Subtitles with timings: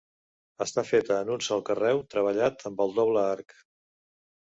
[0.65, 3.59] Està feta en un sol carreu treballat amb el doble arc.